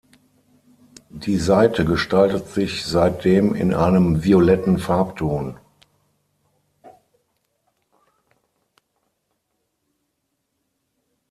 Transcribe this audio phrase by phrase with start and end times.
[1.13, 5.59] Die Seite gestaltet sich seitdem in einem violetten Farbton.